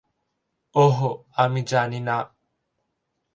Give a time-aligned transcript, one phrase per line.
[0.75, 0.97] ওহ,
[1.35, 2.17] আমি জানি না।